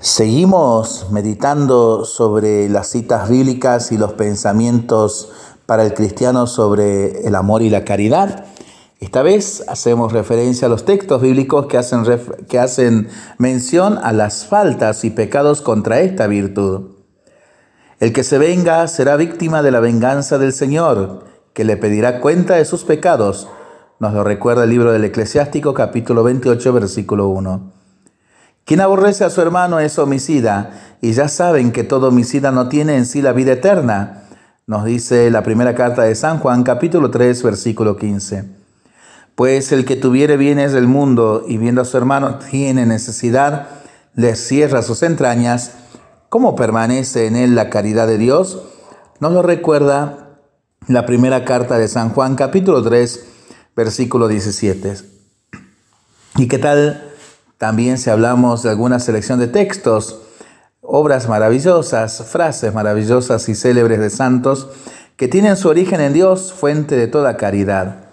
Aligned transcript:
Seguimos 0.00 1.08
meditando 1.10 2.04
sobre 2.04 2.68
las 2.68 2.86
citas 2.86 3.28
bíblicas 3.28 3.90
y 3.90 3.98
los 3.98 4.12
pensamientos 4.12 5.32
para 5.66 5.84
el 5.84 5.92
cristiano 5.92 6.46
sobre 6.46 7.26
el 7.26 7.34
amor 7.34 7.62
y 7.62 7.70
la 7.70 7.84
caridad. 7.84 8.44
Esta 9.00 9.22
vez 9.22 9.64
hacemos 9.66 10.12
referencia 10.12 10.66
a 10.66 10.68
los 10.68 10.84
textos 10.84 11.20
bíblicos 11.20 11.66
que 11.66 11.78
hacen, 11.78 12.04
que 12.48 12.60
hacen 12.60 13.08
mención 13.38 13.98
a 14.00 14.12
las 14.12 14.46
faltas 14.46 15.04
y 15.04 15.10
pecados 15.10 15.62
contra 15.62 15.98
esta 15.98 16.28
virtud. 16.28 16.90
El 17.98 18.12
que 18.12 18.22
se 18.22 18.38
venga 18.38 18.86
será 18.86 19.16
víctima 19.16 19.62
de 19.62 19.72
la 19.72 19.80
venganza 19.80 20.38
del 20.38 20.52
Señor, 20.52 21.24
que 21.54 21.64
le 21.64 21.76
pedirá 21.76 22.20
cuenta 22.20 22.54
de 22.54 22.64
sus 22.64 22.84
pecados. 22.84 23.48
Nos 23.98 24.14
lo 24.14 24.22
recuerda 24.22 24.62
el 24.62 24.70
libro 24.70 24.92
del 24.92 25.02
Eclesiástico 25.02 25.74
capítulo 25.74 26.22
28 26.22 26.72
versículo 26.72 27.26
1. 27.30 27.77
Quien 28.68 28.82
aborrece 28.82 29.24
a 29.24 29.30
su 29.30 29.40
hermano 29.40 29.80
es 29.80 29.98
homicida, 29.98 30.98
y 31.00 31.12
ya 31.12 31.28
saben 31.28 31.72
que 31.72 31.84
todo 31.84 32.08
homicida 32.08 32.52
no 32.52 32.68
tiene 32.68 32.98
en 32.98 33.06
sí 33.06 33.22
la 33.22 33.32
vida 33.32 33.52
eterna, 33.52 34.24
nos 34.66 34.84
dice 34.84 35.30
la 35.30 35.42
primera 35.42 35.74
carta 35.74 36.02
de 36.02 36.14
San 36.14 36.38
Juan, 36.38 36.64
capítulo 36.64 37.10
3, 37.10 37.42
versículo 37.44 37.96
15. 37.96 38.44
Pues 39.34 39.72
el 39.72 39.86
que 39.86 39.96
tuviere 39.96 40.36
bienes 40.36 40.72
del 40.72 40.86
mundo 40.86 41.46
y 41.48 41.56
viendo 41.56 41.80
a 41.80 41.86
su 41.86 41.96
hermano 41.96 42.40
tiene 42.50 42.84
necesidad, 42.84 43.68
le 44.14 44.36
cierra 44.36 44.82
sus 44.82 45.02
entrañas, 45.02 45.72
¿cómo 46.28 46.54
permanece 46.54 47.26
en 47.26 47.36
él 47.36 47.54
la 47.54 47.70
caridad 47.70 48.06
de 48.06 48.18
Dios? 48.18 48.64
Nos 49.18 49.32
lo 49.32 49.40
recuerda 49.40 50.40
la 50.88 51.06
primera 51.06 51.46
carta 51.46 51.78
de 51.78 51.88
San 51.88 52.10
Juan, 52.10 52.36
capítulo 52.36 52.82
3, 52.82 53.24
versículo 53.74 54.28
17. 54.28 54.94
¿Y 56.36 56.48
qué 56.48 56.58
tal? 56.58 57.08
También 57.58 57.98
si 57.98 58.08
hablamos 58.08 58.62
de 58.62 58.70
alguna 58.70 59.00
selección 59.00 59.40
de 59.40 59.48
textos, 59.48 60.22
obras 60.80 61.28
maravillosas, 61.28 62.24
frases 62.24 62.72
maravillosas 62.72 63.48
y 63.48 63.54
célebres 63.56 63.98
de 63.98 64.10
santos 64.10 64.68
que 65.16 65.26
tienen 65.26 65.56
su 65.56 65.68
origen 65.68 66.00
en 66.00 66.12
Dios, 66.12 66.52
fuente 66.52 66.96
de 66.96 67.08
toda 67.08 67.36
caridad. 67.36 68.04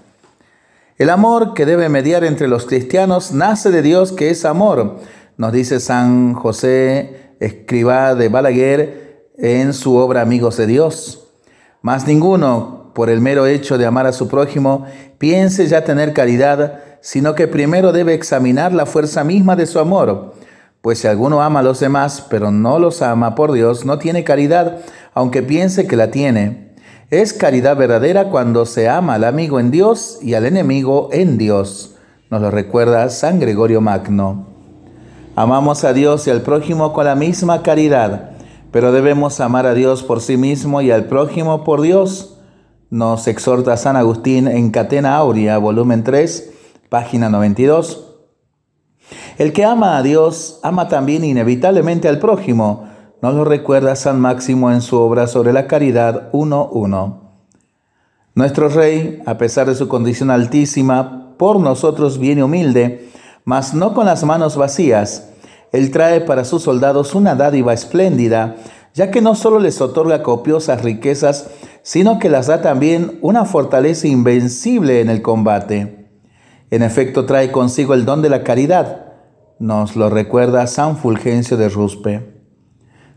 El 0.98 1.12
amor 1.12 1.54
que 1.54 1.68
debe 1.68 1.90
mediar 1.90 2.24
entre 2.24 2.48
los 2.48 2.66
cristianos 2.66 3.32
nace 3.34 3.70
de 3.70 3.84
Dios 3.84 4.12
que 4.12 4.32
es 4.32 4.46
amor, 4.46 4.98
nos 5.38 5.52
dice 5.54 5.80
San 5.80 6.34
José 6.34 7.36
Escribá 7.40 8.16
de 8.16 8.30
Balaguer 8.30 9.30
en 9.38 9.74
su 9.74 9.96
obra 9.96 10.22
Amigos 10.22 10.58
de 10.58 10.66
Dios. 10.66 11.28
Más 11.84 12.08
ninguno, 12.08 12.92
por 12.96 13.12
el 13.12 13.22
mero 13.22 13.46
hecho 13.46 13.78
de 13.78 13.86
amar 13.86 14.08
a 14.08 14.14
su 14.14 14.28
prójimo, 14.28 14.86
piense 15.20 15.68
ya 15.68 15.84
tener 15.84 16.14
caridad, 16.14 16.80
sino 17.06 17.36
que 17.36 17.48
primero 17.48 17.92
debe 17.92 18.16
examinar 18.16 18.74
la 18.74 18.88
fuerza 18.88 19.24
misma 19.24 19.56
de 19.56 19.68
su 19.68 19.78
amor. 19.78 20.34
Pues 20.82 20.98
si 20.98 21.08
alguno 21.08 21.44
ama 21.44 21.60
a 21.60 21.64
los 21.64 21.80
demás, 21.80 22.26
pero 22.32 22.50
no 22.50 22.80
los 22.80 23.04
ama 23.04 23.36
por 23.36 23.52
Dios, 23.52 23.86
no 23.86 24.00
tiene 24.00 24.24
caridad, 24.24 24.80
aunque 25.14 25.44
piense 25.44 25.86
que 25.86 25.98
la 25.98 26.10
tiene. 26.10 26.74
Es 27.12 27.32
caridad 27.32 27.78
verdadera 27.78 28.32
cuando 28.32 28.66
se 28.66 28.90
ama 28.90 29.14
al 29.14 29.24
amigo 29.24 29.60
en 29.60 29.70
Dios 29.70 30.18
y 30.24 30.34
al 30.34 30.48
enemigo 30.48 31.10
en 31.12 31.38
Dios. 31.38 31.94
Nos 32.32 32.42
lo 32.42 32.50
recuerda 32.50 33.08
San 33.10 33.40
Gregorio 33.40 33.82
Magno. 33.82 34.48
Amamos 35.36 35.84
a 35.84 35.94
Dios 35.94 36.26
y 36.26 36.32
al 36.32 36.42
prójimo 36.42 36.92
con 36.92 37.06
la 37.06 37.14
misma 37.14 37.62
caridad, 37.62 38.32
pero 38.72 38.92
debemos 38.92 39.40
amar 39.42 39.68
a 39.68 39.76
Dios 39.76 40.02
por 40.02 40.22
sí 40.22 40.38
mismo 40.38 40.82
y 40.82 40.90
al 40.90 41.06
prójimo 41.06 41.64
por 41.64 41.82
Dios. 41.82 42.40
Nos 42.90 43.28
exhorta 43.28 43.78
San 43.78 43.96
Agustín 43.96 44.48
en 44.48 44.72
Catena 44.72 45.18
Aurea, 45.18 45.60
volumen 45.60 46.04
3, 46.04 46.54
página 46.90 47.30
92. 47.30 48.06
El 49.38 49.54
que 49.54 49.66
ama 49.66 49.98
a 49.98 50.04
Dios 50.04 50.60
ama 50.64 50.88
también 50.88 51.24
inevitablemente 51.24 52.08
al 52.08 52.20
prójimo. 52.20 52.88
Nos 53.22 53.34
lo 53.36 53.44
recuerda 53.44 53.96
San 53.96 54.20
Máximo 54.20 54.72
en 54.72 54.82
su 54.82 54.98
obra 54.98 55.28
sobre 55.28 55.54
la 55.54 55.68
caridad 55.68 56.32
1.1. 56.32 57.20
Nuestro 58.34 58.70
Rey, 58.70 59.22
a 59.26 59.38
pesar 59.38 59.68
de 59.68 59.76
su 59.76 59.88
condición 59.88 60.30
altísima, 60.30 61.36
por 61.38 61.60
nosotros 61.60 62.20
viene 62.20 62.44
humilde, 62.44 63.10
mas 63.46 63.74
no 63.74 63.94
con 63.94 64.06
las 64.06 64.24
manos 64.24 64.58
vacías. 64.58 65.30
Él 65.72 65.92
trae 65.92 66.22
para 66.22 66.46
sus 66.46 66.64
soldados 66.64 67.16
una 67.16 67.36
dádiva 67.36 67.74
espléndida, 67.74 68.56
ya 68.94 69.12
que 69.12 69.22
no 69.22 69.36
solo 69.36 69.60
les 69.60 69.82
otorga 69.82 70.24
copiosas 70.24 70.82
riquezas, 70.84 71.50
sino 71.82 72.20
que 72.20 72.30
las 72.30 72.48
da 72.48 72.62
también 72.62 73.20
una 73.22 73.46
fortaleza 73.46 74.08
invencible 74.08 75.02
en 75.02 75.10
el 75.10 75.22
combate. 75.22 76.05
En 76.72 76.84
efecto, 76.84 77.26
trae 77.26 77.52
consigo 77.52 77.94
el 77.94 78.06
don 78.06 78.22
de 78.22 78.30
la 78.30 78.44
caridad. 78.44 79.06
Nos 79.60 79.96
lo 79.96 80.10
recuerda 80.10 80.68
San 80.68 80.98
Fulgencio 80.98 81.58
de 81.58 81.70
Ruspe. 81.70 82.36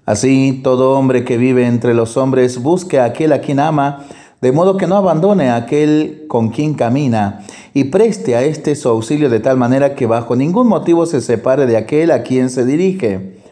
Así, 0.05 0.61
todo 0.63 0.99
hombre 0.99 1.25
que 1.25 1.37
vive 1.37 1.67
entre 1.67 1.93
los 1.93 2.17
hombres 2.17 2.63
busque 2.63 2.99
a 2.99 3.05
aquel 3.05 3.33
a 3.33 3.41
quien 3.41 3.61
ama, 3.61 4.07
de 4.41 4.53
modo 4.53 4.77
que 4.77 4.87
no 4.87 4.97
abandone 4.97 5.51
a 5.51 5.57
aquel 5.57 6.25
con 6.29 6.49
quien 6.49 6.75
camina, 6.75 7.41
y 7.75 7.85
preste 7.85 8.37
a 8.37 8.43
éste 8.43 8.75
su 8.75 8.89
auxilio 8.89 9.29
de 9.29 9.41
tal 9.41 9.57
manera 9.57 9.95
que 9.95 10.07
bajo 10.07 10.37
ningún 10.37 10.69
motivo 10.69 11.07
se 11.07 11.21
separe 11.21 11.67
de 11.67 11.77
aquel 11.77 12.11
a 12.11 12.23
quien 12.23 12.49
se 12.49 12.65
dirige. 12.65 13.43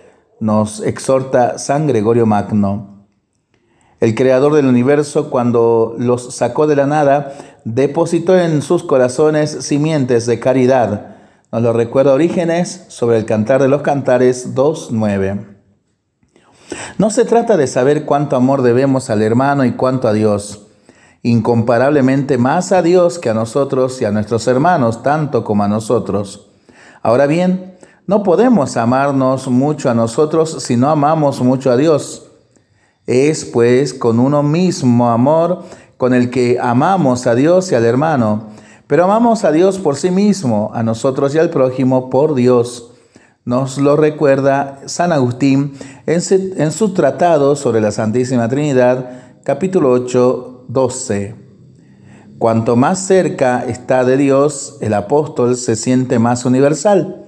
Nos 0.41 0.81
exhorta 0.81 1.59
San 1.59 1.87
Gregorio 1.87 2.25
Magno. 2.25 2.96
El 4.01 4.15
creador 4.15 4.55
del 4.55 4.67
universo, 4.67 5.31
cuando 5.31 5.95
los 5.99 6.34
sacó 6.34 6.67
de 6.67 6.77
la 6.77 6.87
nada, 6.87 7.33
depositó 7.65 8.39
en 8.39 8.61
sus 8.61 8.83
corazones 8.83 9.51
simientes 9.51 10.27
de 10.27 10.39
caridad. 10.39 11.17
Nos 11.51 11.62
lo 11.62 11.73
recuerda 11.73 12.12
Orígenes 12.12 12.84
sobre 12.89 13.17
el 13.17 13.25
Cantar 13.25 13.62
de 13.62 13.69
los 13.69 13.81
Cantares 13.81 14.55
2.9. 14.55 15.57
No 16.99 17.11
se 17.11 17.25
trata 17.25 17.57
de 17.57 17.67
saber 17.67 18.05
cuánto 18.05 18.37
amor 18.37 18.62
debemos 18.62 19.09
al 19.09 19.23
hermano 19.23 19.65
y 19.65 19.73
cuánto 19.73 20.09
a 20.09 20.13
Dios. 20.13 20.67
Incomparablemente 21.23 22.37
más 22.37 22.73
a 22.73 22.83
Dios 22.83 23.19
que 23.19 23.31
a 23.31 23.34
nosotros 23.34 24.01
y 24.03 24.05
a 24.05 24.11
nuestros 24.11 24.47
hermanos, 24.47 25.03
tanto 25.03 25.43
como 25.43 25.65
a 25.65 25.69
nosotros. 25.69 26.51
Ahora 27.03 27.27
bien, 27.27 27.77
no 28.07 28.23
podemos 28.23 28.77
amarnos 28.77 29.49
mucho 29.49 29.89
a 29.89 29.95
nosotros 29.95 30.63
si 30.63 30.77
no 30.77 30.91
amamos 30.91 31.41
mucho 31.41 31.71
a 31.71 31.77
Dios. 31.77 32.27
Es 33.06 33.44
pues 33.44 33.94
con 33.94 34.19
uno 34.19 34.43
mismo 34.43 35.11
amor 35.11 35.62
con 35.97 36.12
el 36.12 36.31
que 36.31 36.59
amamos 36.61 37.27
a 37.27 37.34
Dios 37.34 37.71
y 37.72 37.75
al 37.75 37.84
hermano, 37.84 38.49
pero 38.87 39.05
amamos 39.05 39.44
a 39.44 39.53
Dios 39.53 39.78
por 39.78 39.97
sí 39.97 40.11
mismo, 40.11 40.71
a 40.75 40.83
nosotros 40.83 41.34
y 41.34 41.39
al 41.39 41.50
prójimo 41.50 42.11
por 42.11 42.34
Dios. 42.34 42.93
Nos 43.45 43.78
lo 43.78 43.97
recuerda 43.97 44.81
San 44.87 45.12
Agustín 45.12 45.75
en 46.06 46.72
su 46.72 46.95
tratado 46.95 47.55
sobre 47.55 47.81
la 47.81 47.93
Santísima 47.93 48.49
Trinidad, 48.49 49.39
capítulo 49.45 49.93
8, 49.93 50.65
12. 50.69 51.37
Cuanto 52.39 52.77
más 52.77 52.99
cerca 53.06 53.65
está 53.66 54.05
de 54.05 54.16
Dios, 54.16 54.78
el 54.81 54.95
apóstol 54.95 55.56
se 55.56 55.77
siente 55.77 56.19
más 56.19 56.45
universal. 56.45 57.26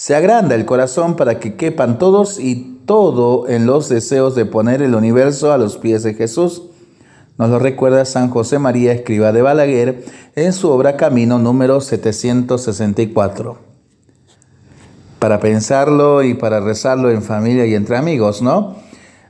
Se 0.00 0.14
agranda 0.14 0.54
el 0.54 0.64
corazón 0.64 1.14
para 1.14 1.38
que 1.38 1.56
quepan 1.56 1.98
todos 1.98 2.40
y 2.40 2.80
todo 2.86 3.46
en 3.50 3.66
los 3.66 3.90
deseos 3.90 4.34
de 4.34 4.46
poner 4.46 4.80
el 4.80 4.94
universo 4.94 5.52
a 5.52 5.58
los 5.58 5.76
pies 5.76 6.02
de 6.02 6.14
Jesús. 6.14 6.62
Nos 7.36 7.50
lo 7.50 7.58
recuerda 7.58 8.06
San 8.06 8.30
José 8.30 8.58
María 8.58 8.92
Escriba 8.92 9.30
de 9.30 9.42
Balaguer 9.42 10.06
en 10.36 10.54
su 10.54 10.70
obra 10.70 10.96
Camino 10.96 11.38
número 11.38 11.82
764. 11.82 13.58
Para 15.18 15.38
pensarlo 15.38 16.22
y 16.22 16.32
para 16.32 16.60
rezarlo 16.60 17.10
en 17.10 17.22
familia 17.22 17.66
y 17.66 17.74
entre 17.74 17.98
amigos, 17.98 18.40
¿no? 18.40 18.76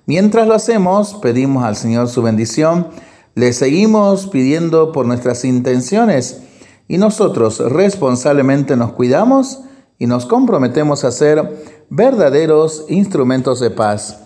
Mientras 0.07 0.47
lo 0.47 0.55
hacemos, 0.55 1.15
pedimos 1.15 1.65
al 1.65 1.75
Señor 1.75 2.09
su 2.09 2.23
bendición, 2.23 2.87
le 3.35 3.53
seguimos 3.55 4.29
pidiendo 4.29 4.93
por 4.93 5.05
nuestras 5.05 5.45
intenciones 5.45 6.43
y 6.87 6.97
nosotros 6.99 7.59
responsablemente 7.59 8.77
nos 8.77 8.93
cuidamos 8.93 9.65
y 10.01 10.07
nos 10.07 10.27
comprometemos 10.27 11.05
a 11.05 11.13
ser 11.13 11.63
verdaderos 11.91 12.87
instrumentos 12.89 13.61
de 13.61 13.71
paz. 13.71 14.19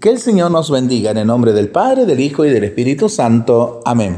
Que 0.00 0.08
el 0.08 0.18
Señor 0.18 0.50
nos 0.50 0.70
bendiga 0.70 1.10
en 1.10 1.18
el 1.18 1.26
nombre 1.26 1.52
del 1.52 1.68
Padre, 1.68 2.06
del 2.06 2.18
Hijo 2.18 2.44
y 2.46 2.50
del 2.50 2.64
Espíritu 2.64 3.08
Santo. 3.08 3.80
Amén. 3.84 4.06